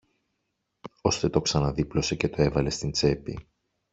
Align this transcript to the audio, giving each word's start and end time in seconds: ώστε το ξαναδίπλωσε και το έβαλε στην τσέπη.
ώστε 1.01 1.29
το 1.29 1.41
ξαναδίπλωσε 1.41 2.15
και 2.15 2.29
το 2.29 2.41
έβαλε 2.41 2.69
στην 2.69 2.91
τσέπη. 2.91 3.47